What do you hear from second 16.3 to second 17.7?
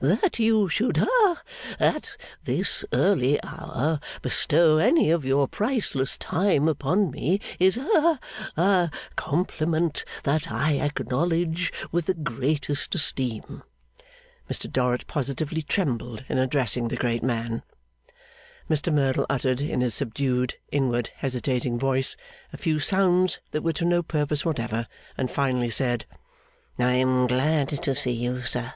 addressing the great man.